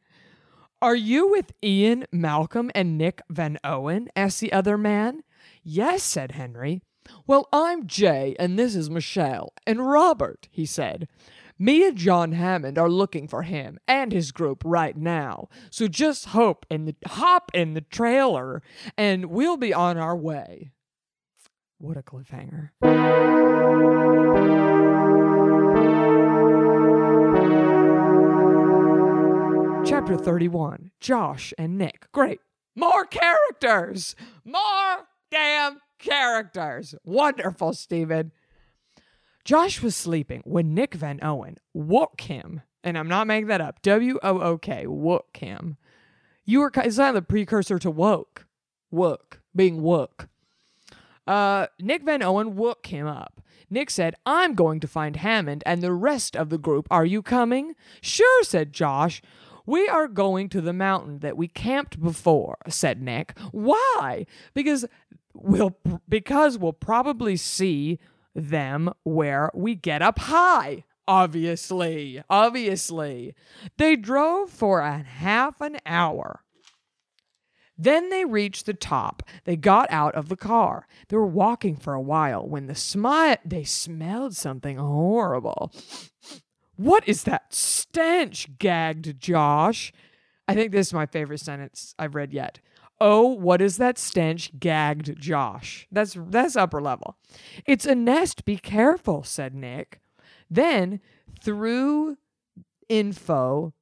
Are 0.82 0.96
you 0.96 1.28
with 1.28 1.52
Ian, 1.64 2.06
Malcolm, 2.12 2.70
and 2.76 2.98
Nick 2.98 3.22
Van 3.30 3.58
Owen? 3.64 4.10
asked 4.16 4.40
the 4.40 4.54
other 4.54 4.78
man. 4.78 5.24
Yes, 5.64 6.04
said 6.04 6.34
Henry. 6.34 6.82
Well, 7.26 7.50
I'm 7.52 7.88
Jay, 7.88 8.36
and 8.40 8.58
this 8.58 8.76
is 8.76 8.90
Michelle. 8.90 9.52
And 9.66 9.90
Robert, 9.90 10.48
he 10.52 10.66
said. 10.66 11.08
Me 11.62 11.86
and 11.86 11.98
John 11.98 12.32
Hammond 12.32 12.78
are 12.78 12.90
looking 12.90 13.28
for 13.28 13.44
him 13.44 13.80
and 13.86 14.14
his 14.14 14.32
group 14.32 14.62
right 14.64 14.96
now. 14.96 15.50
So 15.70 15.90
just 15.90 16.28
hope 16.28 16.66
in 16.70 16.86
the 16.86 16.96
hop 17.06 17.52
in 17.54 17.74
the 17.74 17.82
trailer 17.82 18.64
and 18.98 19.26
we'll 19.26 19.58
be 19.58 19.74
on 19.74 19.98
our 19.98 20.16
way. 20.16 20.72
What 21.78 21.98
a 21.98 22.02
cliffhanger. 22.02 22.70
Chapter 29.86 30.16
31 30.16 30.92
Josh 31.02 31.54
and 31.58 31.78
Nick. 31.78 32.10
Great. 32.14 32.40
More 32.74 33.04
characters! 33.04 34.16
More 34.46 35.08
damn 35.30 35.82
characters! 35.98 36.96
Wonderful, 37.04 37.74
Stephen. 37.74 38.32
Josh 39.44 39.82
was 39.82 39.96
sleeping 39.96 40.42
when 40.46 40.74
Nick 40.74 40.94
Van 40.94 41.20
Owen 41.24 41.58
woke 41.74 42.22
him, 42.22 42.62
and 42.84 42.98
I'm 42.98 43.08
not 43.08 43.28
making 43.28 43.48
that 43.48 43.62
up 43.62 43.82
W 43.82 44.20
O 44.22 44.40
O 44.40 44.58
K, 44.58 44.86
woke 44.88 45.38
him. 45.38 45.78
You 46.46 46.60
were 46.62 46.72
kind 46.72 46.88
of 46.88 47.14
the 47.14 47.22
precursor 47.22 47.80
to 47.80 47.92
woke, 47.92 48.46
wook, 48.94 49.40
being 49.56 49.82
wook. 49.82 50.28
Uh, 51.28 51.68
Nick 51.80 52.04
Van 52.04 52.24
Owen 52.24 52.56
wook 52.56 52.88
him 52.88 53.06
up. 53.06 53.42
Nick 53.70 53.92
said, 53.92 54.16
I'm 54.26 54.56
going 54.56 54.80
to 54.80 54.88
find 54.88 55.16
Hammond 55.16 55.62
and 55.66 55.82
the 55.82 55.94
rest 55.94 56.36
of 56.36 56.50
the 56.50 56.58
group. 56.58 56.88
Are 56.90 57.06
you 57.06 57.22
coming? 57.22 57.76
Sure, 58.02 58.44
said 58.44 58.74
Josh. 58.74 59.22
We 59.68 59.88
are 59.88 60.08
going 60.08 60.50
to 60.50 60.62
the 60.62 60.74
mountain 60.74 61.20
that 61.20 61.38
we 61.38 61.48
camped 61.48 62.02
before, 62.02 62.58
said 62.68 63.00
Nick. 63.00 63.38
Why? 63.52 64.26
Because 64.56 64.86
we'll 65.36 65.78
because 66.10 66.58
we'll 66.58 66.74
probably 66.74 67.38
see 67.38 68.00
them 68.36 68.92
where 69.04 69.52
we 69.54 69.76
get 69.76 70.02
up 70.02 70.20
high. 70.20 70.84
Obviously, 71.08 72.22
obviously. 72.30 73.34
They 73.78 73.96
drove 73.96 74.50
for 74.50 74.82
a 74.82 75.00
half 75.00 75.60
an 75.62 75.78
hour. 75.86 76.44
Then 77.82 78.10
they 78.10 78.26
reached 78.26 78.66
the 78.66 78.74
top. 78.74 79.24
They 79.46 79.56
got 79.56 79.90
out 79.90 80.14
of 80.14 80.28
the 80.28 80.36
car. 80.36 80.86
They 81.08 81.16
were 81.16 81.26
walking 81.26 81.78
for 81.78 81.94
a 81.94 82.02
while 82.02 82.46
when 82.46 82.68
the 82.68 82.74
smi- 82.74 83.38
they 83.46 83.64
smelled 83.64 84.36
something 84.36 84.78
horrible. 84.78 85.72
What 86.76 87.08
is 87.08 87.24
that 87.24 87.54
stench? 87.54 88.50
gagged 88.60 89.20
Josh. 89.20 89.94
I 90.48 90.56
think 90.56 90.72
this 90.72 90.88
is 90.88 90.94
my 90.94 91.06
favorite 91.06 91.40
sentence 91.40 91.96
I've 91.98 92.16
read 92.16 92.34
yet. 92.34 92.60
Oh, 93.02 93.28
what 93.28 93.62
is 93.62 93.78
that 93.78 93.98
stench? 93.98 94.52
gagged 94.60 95.20
Josh. 95.20 95.88
That's 95.92 96.18
that's 96.18 96.56
upper 96.56 96.82
level. 96.82 97.16
It's 97.66 97.86
a 97.86 97.96
nest. 97.96 98.46
Be 98.46 98.58
careful, 98.58 99.24
said 99.24 99.56
Nick. 99.56 100.02
Then, 100.50 101.00
through 101.42 102.18
info, 102.90 103.74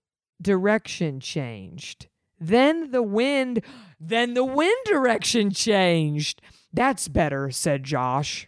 direction 0.42 1.20
changed. 1.20 2.08
Then 2.40 2.92
the 2.92 3.02
wind, 3.02 3.62
then 4.00 4.34
the 4.36 4.46
wind 4.46 4.78
direction 4.86 5.50
changed. 5.50 6.42
That's 6.72 7.08
better, 7.08 7.50
said 7.50 7.84
Josh. 7.84 8.48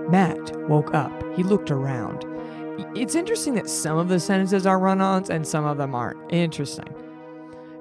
Matt 0.09 0.57
woke 0.67 0.95
up. 0.95 1.13
He 1.37 1.43
looked 1.43 1.71
around. 1.71 2.25
It's 2.97 3.15
interesting 3.15 3.55
that 3.57 3.69
some 3.69 3.99
of 3.99 4.09
the 4.09 4.19
sentences 4.19 4.65
are 4.65 4.79
run 4.79 5.03
ons 5.03 5.29
and 5.29 5.47
some 5.47 5.67
of 5.67 5.77
them 5.77 5.95
aren't. 5.95 6.33
Interesting. 6.33 6.89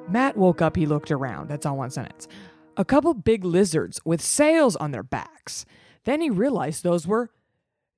Matt 0.09 0.35
woke 0.35 0.61
up. 0.61 0.75
He 0.75 0.85
looked 0.85 1.11
around. 1.11 1.47
That's 1.47 1.65
all 1.65 1.77
one 1.77 1.91
sentence. 1.91 2.27
A 2.75 2.83
couple 2.83 3.13
big 3.13 3.45
lizards 3.45 4.01
with 4.03 4.19
sails 4.19 4.75
on 4.75 4.91
their 4.91 5.01
backs. 5.01 5.65
Then 6.03 6.19
he 6.19 6.29
realized 6.29 6.83
those 6.83 7.07
were 7.07 7.29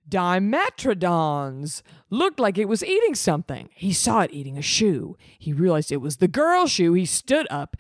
Dimetrodons. 0.08 1.82
Looked 2.12 2.40
like 2.40 2.60
it 2.60 2.70
was 2.70 2.84
eating 2.84 3.16
something. 3.16 3.70
He 3.74 3.92
saw 3.92 4.22
it 4.22 4.30
eating 4.32 4.56
a 4.56 4.62
shoe. 4.62 5.18
He 5.40 5.52
realized 5.52 5.92
it 5.92 5.98
was 5.98 6.18
the 6.18 6.28
girl 6.28 6.68
shoe. 6.68 6.94
He 6.94 7.08
stood 7.08 7.48
up. 7.50 7.76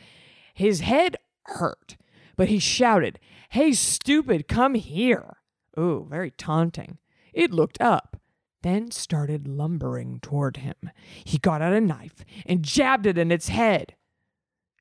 His 0.56 0.80
head 0.80 1.18
hurt, 1.44 1.98
but 2.36 2.50
he 2.50 2.60
shouted, 2.60 3.19
Hey, 3.50 3.74
stupid, 3.74 4.48
come 4.48 4.76
here. 4.76 5.38
Ooh, 5.78 6.06
very 6.10 6.32
taunting. 6.32 6.98
It 7.34 7.52
looked 7.52 7.80
up, 7.82 8.17
then 8.63 8.91
started 8.91 9.48
lumbering 9.48 10.19
toward 10.21 10.58
him. 10.58 10.76
He 11.24 11.38
got 11.38 11.62
out 11.62 11.74
a 11.74 11.82
knife 11.82 12.26
and 12.45 12.63
jabbed 12.63 13.06
it 13.06 13.17
in 13.17 13.32
its 13.32 13.50
head. 13.50 13.95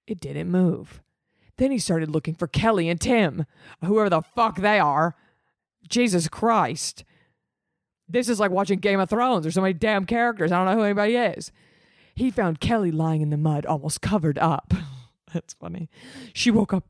It 0.06 0.20
didn't 0.20 0.50
move. 0.50 1.02
Then 1.56 1.70
he 1.70 1.78
started 1.78 2.10
looking 2.10 2.34
for 2.34 2.46
Kelly 2.46 2.88
and 2.88 3.00
Tim, 3.00 3.46
whoever 3.84 4.10
the 4.10 4.22
fuck 4.22 4.56
they 4.56 4.78
are. 4.78 5.14
Jesus 5.88 6.28
Christ. 6.28 7.04
This 8.08 8.28
is 8.28 8.40
like 8.40 8.50
watching 8.50 8.78
Game 8.78 9.00
of 9.00 9.08
Thrones. 9.08 9.44
There's 9.44 9.54
so 9.54 9.60
many 9.60 9.74
damn 9.74 10.04
characters. 10.04 10.52
I 10.52 10.56
don't 10.56 10.66
know 10.66 10.80
who 10.80 10.84
anybody 10.84 11.16
is. 11.16 11.52
He 12.14 12.30
found 12.30 12.60
Kelly 12.60 12.90
lying 12.90 13.22
in 13.22 13.30
the 13.30 13.36
mud, 13.36 13.66
almost 13.66 14.00
covered 14.00 14.38
up. 14.38 14.72
That's 15.32 15.54
funny. 15.54 15.90
She 16.32 16.50
woke 16.50 16.72
up. 16.72 16.84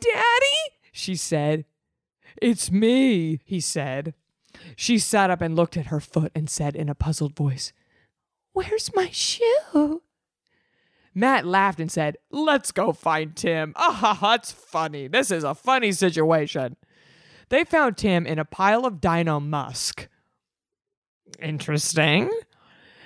Daddy, 0.00 0.76
she 0.92 1.16
said. 1.16 1.64
It's 2.40 2.70
me, 2.70 3.40
he 3.44 3.60
said. 3.60 4.14
She 4.74 4.98
sat 4.98 5.30
up 5.30 5.40
and 5.40 5.56
looked 5.56 5.76
at 5.76 5.86
her 5.86 6.00
foot 6.00 6.32
and 6.34 6.48
said 6.48 6.76
in 6.76 6.88
a 6.88 6.94
puzzled 6.94 7.36
voice, 7.36 7.72
Where's 8.52 8.94
my 8.94 9.10
shoe? 9.10 10.02
Matt 11.14 11.46
laughed 11.46 11.80
and 11.80 11.90
said, 11.90 12.16
Let's 12.30 12.72
go 12.72 12.92
find 12.92 13.34
Tim. 13.34 13.72
Ah 13.76 14.16
ha, 14.20 14.34
it's 14.34 14.52
funny. 14.52 15.08
This 15.08 15.30
is 15.30 15.44
a 15.44 15.54
funny 15.54 15.92
situation. 15.92 16.76
They 17.48 17.64
found 17.64 17.96
Tim 17.96 18.26
in 18.26 18.38
a 18.38 18.44
pile 18.44 18.84
of 18.84 19.00
dino 19.00 19.40
musk. 19.40 20.08
Interesting. 21.40 22.30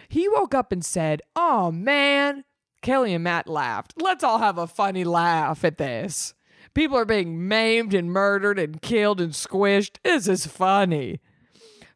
He 0.08 0.28
woke 0.28 0.54
up 0.54 0.72
and 0.72 0.84
said, 0.84 1.22
Oh 1.36 1.70
man. 1.70 2.44
Kelly 2.82 3.14
and 3.14 3.22
Matt 3.22 3.46
laughed. 3.46 3.94
Let's 3.96 4.24
all 4.24 4.38
have 4.38 4.58
a 4.58 4.66
funny 4.66 5.04
laugh 5.04 5.64
at 5.64 5.78
this. 5.78 6.34
People 6.74 6.96
are 6.96 7.04
being 7.04 7.48
maimed 7.48 7.94
and 7.94 8.12
murdered 8.12 8.58
and 8.58 8.80
killed 8.80 9.20
and 9.20 9.32
squished. 9.32 9.96
This 10.02 10.28
is 10.28 10.46
funny. 10.46 11.20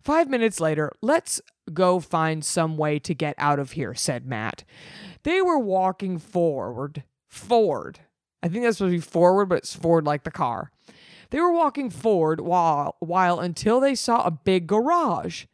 Five 0.00 0.28
minutes 0.28 0.60
later, 0.60 0.92
let's 1.00 1.40
go 1.72 2.00
find 2.00 2.44
some 2.44 2.76
way 2.76 2.98
to 2.98 3.14
get 3.14 3.34
out 3.38 3.58
of 3.58 3.72
here, 3.72 3.94
said 3.94 4.26
Matt. 4.26 4.64
They 5.22 5.40
were 5.40 5.58
walking 5.58 6.18
forward. 6.18 7.04
Forward. 7.28 8.00
I 8.42 8.48
think 8.48 8.64
that's 8.64 8.76
supposed 8.78 8.92
to 8.92 8.98
be 8.98 9.00
forward, 9.00 9.46
but 9.46 9.58
it's 9.58 9.74
forward 9.74 10.04
like 10.04 10.24
the 10.24 10.30
car. 10.30 10.70
They 11.30 11.40
were 11.40 11.52
walking 11.52 11.88
forward 11.88 12.40
while, 12.40 12.96
while 13.00 13.40
until 13.40 13.80
they 13.80 13.94
saw 13.94 14.24
a 14.24 14.30
big 14.30 14.66
garage. 14.66 15.46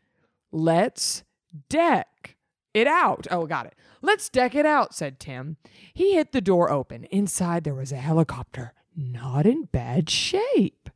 Let's 0.51 1.23
deck 1.69 2.37
it 2.75 2.87
out. 2.87 3.27
Oh, 3.31 3.47
got 3.47 3.67
it. 3.67 3.75
Let's 4.03 4.29
deck 4.29 4.55
it 4.55 4.67
out, 4.67 4.95
said 4.95 5.21
Tim. 5.21 5.59
He 5.95 6.15
hit 6.15 6.33
the 6.33 6.41
door 6.41 6.71
open. 6.71 7.05
Inside 7.05 7.65
there 7.65 7.75
was 7.75 7.93
a 7.93 7.97
helicopter, 7.97 8.73
not 8.97 9.47
in 9.47 9.65
bad 9.65 10.11
shape. 10.11 10.91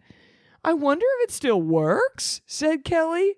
I 0.64 0.72
wonder 0.72 1.04
if 1.18 1.28
it 1.28 1.32
still 1.32 1.60
works, 1.60 2.40
said 2.46 2.84
Kelly. 2.84 3.34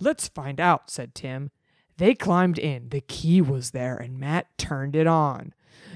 Let's 0.00 0.28
find 0.28 0.60
out, 0.60 0.90
said 0.90 1.14
Tim. 1.14 1.50
They 1.96 2.14
climbed 2.14 2.58
in. 2.58 2.88
The 2.88 3.00
key 3.00 3.40
was 3.40 3.70
there, 3.70 3.96
and 3.96 4.18
Matt 4.18 4.46
turned 4.58 4.96
it 4.96 5.06
on. 5.06 5.54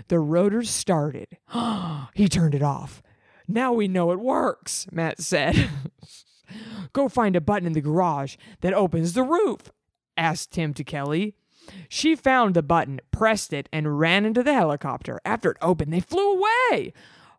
The 0.08 0.20
rotors 0.20 0.70
started. 0.70 1.36
he 2.14 2.28
turned 2.28 2.54
it 2.54 2.62
off. 2.62 3.02
Now 3.48 3.72
we 3.72 3.88
know 3.88 4.12
it 4.12 4.20
works, 4.20 4.86
Matt 4.92 5.20
said. 5.20 5.68
Go 6.92 7.08
find 7.08 7.34
a 7.34 7.40
button 7.40 7.66
in 7.66 7.72
the 7.72 7.80
garage 7.80 8.36
that 8.60 8.74
opens 8.74 9.14
the 9.14 9.22
roof, 9.22 9.72
asked 10.16 10.52
Tim 10.52 10.72
to 10.74 10.84
Kelly. 10.84 11.34
She 11.88 12.14
found 12.14 12.54
the 12.54 12.62
button, 12.62 13.00
pressed 13.10 13.52
it, 13.52 13.68
and 13.72 13.98
ran 13.98 14.24
into 14.24 14.42
the 14.42 14.54
helicopter. 14.54 15.20
After 15.24 15.50
it 15.50 15.58
opened, 15.60 15.92
they 15.92 16.00
flew 16.00 16.38
away. 16.38 16.92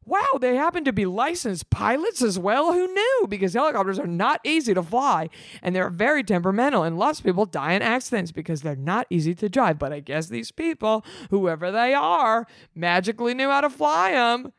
Wow, 0.09 0.39
they 0.41 0.55
happen 0.55 0.83
to 0.85 0.91
be 0.91 1.05
licensed 1.05 1.69
pilots 1.69 2.23
as 2.23 2.39
well. 2.39 2.73
Who 2.73 2.87
knew? 2.91 3.27
Because 3.29 3.53
helicopters 3.53 3.99
are 3.99 4.07
not 4.07 4.41
easy 4.43 4.73
to 4.73 4.81
fly 4.81 5.29
and 5.61 5.75
they're 5.75 5.91
very 5.91 6.23
temperamental, 6.23 6.81
and 6.81 6.97
lots 6.97 7.19
of 7.19 7.25
people 7.25 7.45
die 7.45 7.73
in 7.73 7.83
accidents 7.83 8.31
because 8.31 8.63
they're 8.63 8.75
not 8.75 9.05
easy 9.11 9.35
to 9.35 9.47
drive. 9.47 9.77
But 9.77 9.93
I 9.93 9.99
guess 9.99 10.27
these 10.27 10.51
people, 10.51 11.05
whoever 11.29 11.71
they 11.71 11.93
are, 11.93 12.47
magically 12.73 13.35
knew 13.35 13.49
how 13.49 13.61
to 13.61 13.69
fly 13.69 14.13
them. 14.13 14.51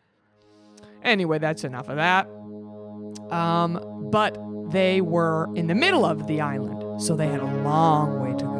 Anyway, 1.02 1.40
that's 1.40 1.64
enough 1.64 1.88
of 1.88 1.96
that. 1.96 2.28
Um, 3.34 4.08
but 4.12 4.38
they 4.70 5.00
were 5.00 5.48
in 5.56 5.66
the 5.66 5.74
middle 5.74 6.04
of 6.04 6.28
the 6.28 6.40
island, 6.40 7.02
so 7.02 7.16
they 7.16 7.26
had 7.26 7.40
a 7.40 7.62
long 7.64 8.20
way 8.20 8.38
to 8.38 8.44
go. 8.44 8.59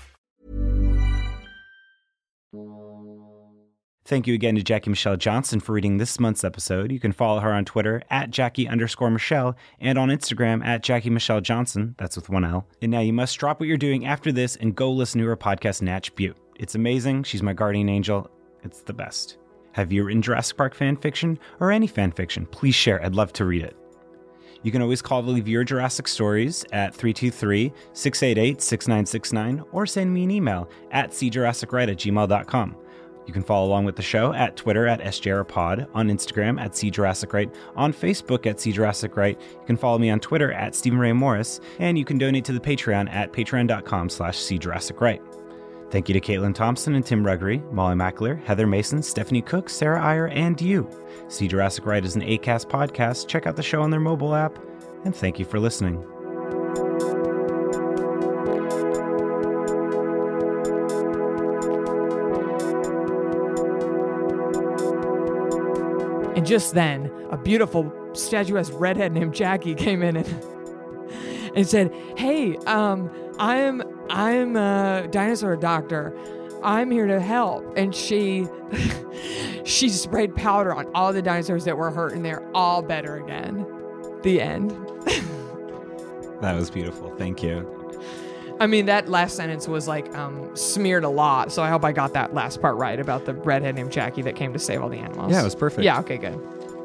Thank 4.11 4.27
you 4.27 4.33
again 4.33 4.55
to 4.55 4.61
Jackie 4.61 4.89
Michelle 4.89 5.15
Johnson 5.15 5.61
for 5.61 5.71
reading 5.71 5.95
this 5.95 6.19
month's 6.19 6.43
episode. 6.43 6.91
You 6.91 6.99
can 6.99 7.13
follow 7.13 7.39
her 7.39 7.53
on 7.53 7.63
Twitter 7.63 8.03
at 8.09 8.29
Jackie 8.29 8.67
underscore 8.67 9.09
Michelle 9.09 9.55
and 9.79 9.97
on 9.97 10.09
Instagram 10.09 10.61
at 10.65 10.83
Jackie 10.83 11.09
Michelle 11.09 11.39
Johnson. 11.39 11.95
That's 11.97 12.17
with 12.17 12.27
one 12.27 12.43
L. 12.43 12.67
And 12.81 12.91
now 12.91 12.99
you 12.99 13.13
must 13.13 13.39
drop 13.39 13.61
what 13.61 13.69
you're 13.69 13.77
doing 13.77 14.05
after 14.05 14.33
this 14.33 14.57
and 14.57 14.75
go 14.75 14.91
listen 14.91 15.21
to 15.21 15.27
her 15.27 15.37
podcast, 15.37 15.81
Natch 15.81 16.13
Beaut. 16.13 16.35
It's 16.59 16.75
amazing. 16.75 17.23
She's 17.23 17.41
my 17.41 17.53
guardian 17.53 17.87
angel. 17.87 18.29
It's 18.63 18.81
the 18.81 18.91
best. 18.91 19.37
Have 19.71 19.93
you 19.93 20.03
written 20.03 20.21
Jurassic 20.21 20.57
Park 20.57 20.75
fan 20.75 20.97
fiction 20.97 21.39
or 21.61 21.71
any 21.71 21.87
fan 21.87 22.11
fiction? 22.11 22.45
Please 22.47 22.75
share. 22.75 23.01
I'd 23.01 23.15
love 23.15 23.31
to 23.31 23.45
read 23.45 23.63
it. 23.63 23.77
You 24.61 24.73
can 24.73 24.81
always 24.81 25.01
call 25.01 25.23
to 25.23 25.29
leave 25.29 25.47
your 25.47 25.63
Jurassic 25.63 26.09
stories 26.09 26.65
at 26.73 26.93
323 26.93 27.71
688 27.93 28.61
6969 28.61 29.63
or 29.71 29.85
send 29.85 30.13
me 30.13 30.25
an 30.25 30.31
email 30.31 30.69
at 30.91 31.11
cjurassicright 31.11 31.89
at 31.89 31.97
gmail.com. 31.97 32.75
You 33.25 33.33
can 33.33 33.43
follow 33.43 33.67
along 33.67 33.85
with 33.85 33.95
the 33.95 34.01
show 34.01 34.33
at 34.33 34.55
Twitter 34.55 34.87
at 34.87 34.99
SJRPod, 34.99 35.87
on 35.93 36.09
Instagram 36.09 36.59
at 36.59 36.71
CJurassicRight, 36.71 37.53
on 37.75 37.93
Facebook 37.93 38.45
at 38.45 38.57
CJurassicRight. 38.57 39.39
You 39.39 39.65
can 39.65 39.77
follow 39.77 39.97
me 39.97 40.09
on 40.09 40.19
Twitter 40.19 40.51
at 40.51 40.75
Stephen 40.75 40.99
Ray 40.99 41.13
Morris, 41.13 41.59
and 41.79 41.97
you 41.97 42.05
can 42.05 42.17
donate 42.17 42.45
to 42.45 42.53
the 42.53 42.59
Patreon 42.59 43.09
at 43.11 43.31
patreon.com 43.31 44.09
slash 44.09 44.37
CJurassicRight. 44.37 45.21
Thank 45.91 46.07
you 46.07 46.13
to 46.13 46.21
Caitlin 46.21 46.55
Thompson 46.55 46.95
and 46.95 47.05
Tim 47.05 47.23
Ruggery, 47.23 47.69
Molly 47.71 47.95
Mackler, 47.95 48.41
Heather 48.45 48.65
Mason, 48.65 49.03
Stephanie 49.03 49.41
Cook, 49.41 49.69
Sarah 49.69 50.01
Iyer, 50.01 50.27
and 50.29 50.59
you. 50.59 50.89
See 51.27 51.49
Jurassic 51.49 51.85
Right 51.85 52.03
is 52.03 52.15
an 52.15 52.21
ACAST 52.21 52.69
podcast. 52.69 53.27
Check 53.27 53.45
out 53.45 53.57
the 53.57 53.63
show 53.63 53.81
on 53.81 53.91
their 53.91 53.99
mobile 53.99 54.33
app, 54.33 54.57
and 55.03 55.15
thank 55.15 55.37
you 55.37 55.45
for 55.45 55.59
listening. 55.59 56.10
And 66.35 66.45
just 66.45 66.73
then, 66.73 67.11
a 67.29 67.37
beautiful 67.37 67.91
statuesque 68.13 68.73
redhead 68.75 69.11
named 69.13 69.33
Jackie 69.33 69.75
came 69.85 70.01
in 70.01 70.17
and 70.17 70.45
and 71.55 71.67
said, 71.67 71.93
"Hey, 72.17 72.55
um, 72.65 73.11
I'm 73.37 73.81
I'm 74.09 74.55
a 74.55 75.07
dinosaur 75.09 75.55
doctor. 75.57 76.17
I'm 76.63 76.91
here 76.91 77.07
to 77.07 77.19
help." 77.19 77.77
And 77.77 77.93
she 77.93 78.47
she 79.65 79.89
sprayed 79.89 80.35
powder 80.35 80.73
on 80.73 80.87
all 80.95 81.11
the 81.11 81.21
dinosaurs 81.21 81.65
that 81.65 81.77
were 81.77 81.91
hurt, 81.91 82.13
and 82.13 82.23
they're 82.23 82.47
all 82.55 82.81
better 82.81 83.17
again. 83.17 83.65
The 84.23 84.41
end. 84.41 84.75
That 86.41 86.55
was 86.55 86.71
beautiful. 86.71 87.15
Thank 87.17 87.43
you. 87.43 87.80
I 88.61 88.67
mean, 88.67 88.85
that 88.85 89.09
last 89.09 89.35
sentence 89.35 89.67
was 89.67 89.87
like 89.87 90.13
um, 90.15 90.55
smeared 90.55 91.03
a 91.03 91.09
lot, 91.09 91.51
so 91.51 91.63
I 91.63 91.69
hope 91.69 91.83
I 91.83 91.91
got 91.91 92.13
that 92.13 92.33
last 92.35 92.61
part 92.61 92.75
right 92.77 92.99
about 92.99 93.25
the 93.25 93.33
redhead 93.33 93.73
named 93.75 93.91
Jackie 93.91 94.21
that 94.21 94.35
came 94.35 94.53
to 94.53 94.59
save 94.59 94.81
all 94.83 94.89
the 94.89 94.99
animals. 94.99 95.31
Yeah, 95.31 95.41
it 95.41 95.43
was 95.43 95.55
perfect. 95.55 95.83
Yeah, 95.83 95.99
okay, 96.01 96.17
good. 96.17 96.39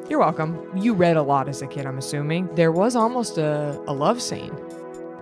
You're 0.08 0.18
welcome. 0.20 0.70
You 0.74 0.94
read 0.94 1.16
a 1.16 1.22
lot 1.22 1.48
as 1.48 1.60
a 1.60 1.66
kid, 1.66 1.84
I'm 1.84 1.98
assuming. 1.98 2.46
There 2.54 2.72
was 2.72 2.96
almost 2.96 3.36
a, 3.38 3.78
a 3.88 3.92
love 3.92 4.22
scene. 4.22 4.56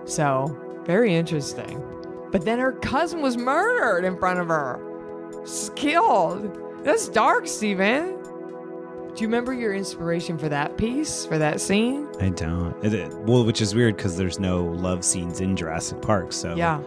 So, 0.05 0.55
very 0.85 1.13
interesting. 1.13 1.83
But 2.31 2.45
then 2.45 2.59
her 2.59 2.71
cousin 2.71 3.21
was 3.21 3.35
murdered 3.35 4.05
in 4.05 4.17
front 4.17 4.39
of 4.39 4.47
her. 4.47 4.79
S- 5.43 5.71
Killed. 5.75 6.57
That's 6.85 7.09
dark, 7.09 7.47
Steven. 7.47 8.17
Do 9.15 9.21
you 9.21 9.27
remember 9.27 9.53
your 9.53 9.73
inspiration 9.73 10.37
for 10.37 10.49
that 10.49 10.75
piece, 10.77 11.25
for 11.25 11.37
that 11.37 11.61
scene? 11.61 12.05
I 12.19 12.29
don't. 12.29 12.75
It- 12.83 12.93
it- 12.93 13.13
well, 13.19 13.45
which 13.45 13.61
is 13.61 13.73
weird 13.73 13.95
because 13.95 14.17
there's 14.17 14.39
no 14.39 14.65
love 14.65 15.05
scenes 15.05 15.39
in 15.39 15.55
Jurassic 15.55 16.01
Park. 16.01 16.33
So 16.33 16.53
Yeah. 16.55 16.79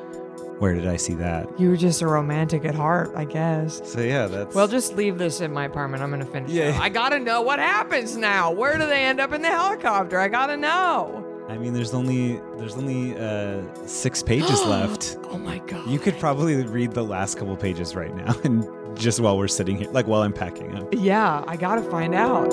where 0.58 0.74
did 0.74 0.86
I 0.86 0.96
see 0.96 1.14
that? 1.14 1.48
You 1.58 1.70
were 1.70 1.76
just 1.78 2.02
a 2.02 2.06
romantic 2.06 2.66
at 2.66 2.74
heart, 2.74 3.12
I 3.16 3.24
guess. 3.24 3.80
So 3.84 4.00
yeah, 4.00 4.26
that's 4.26 4.54
Well, 4.54 4.68
just 4.68 4.94
leave 4.94 5.16
this 5.16 5.40
in 5.40 5.52
my 5.54 5.64
apartment. 5.64 6.02
I'm 6.02 6.10
gonna 6.10 6.26
finish. 6.26 6.50
Yeah. 6.50 6.74
it. 6.76 6.80
I 6.80 6.90
gotta 6.90 7.18
know 7.18 7.40
what 7.40 7.60
happens 7.60 8.14
now. 8.16 8.50
Where 8.52 8.76
do 8.76 8.84
they 8.86 9.04
end 9.04 9.20
up 9.20 9.32
in 9.32 9.40
the 9.40 9.48
helicopter? 9.48 10.18
I 10.18 10.28
gotta 10.28 10.56
know. 10.58 11.24
I 11.48 11.56
mean, 11.56 11.72
there's 11.72 11.94
only 11.94 12.42
there's 12.58 12.76
only 12.76 13.16
uh, 13.16 13.62
six 13.86 14.22
pages 14.22 14.62
left. 14.66 15.16
Oh 15.30 15.38
my 15.38 15.60
god. 15.60 15.86
You 15.88 15.98
could 15.98 16.18
probably 16.20 16.62
read 16.64 16.92
the 16.92 17.04
last 17.04 17.38
couple 17.38 17.56
pages 17.56 17.96
right 17.96 18.14
now, 18.14 18.34
and 18.44 18.68
just 18.98 19.20
while 19.20 19.38
we're 19.38 19.48
sitting 19.48 19.76
here, 19.76 19.90
like 19.90 20.06
while 20.06 20.22
I'm 20.22 20.32
packing 20.32 20.74
up. 20.74 20.88
Yeah, 20.92 21.44
I 21.46 21.56
gotta 21.56 21.82
find 21.82 22.14
out. 22.14 22.52